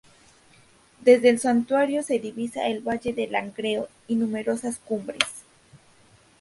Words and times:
Desde 1.01 1.29
el 1.29 1.37
Santuario 1.37 2.01
se 2.01 2.17
divisa 2.17 2.65
el 2.67 2.81
Valle 2.81 3.13
de 3.13 3.27
Langreo 3.27 3.87
y 4.07 4.15
numerosas 4.15 4.79
cumbres. 4.79 5.21